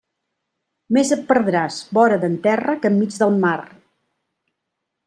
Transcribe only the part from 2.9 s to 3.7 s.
enmig d'en mar.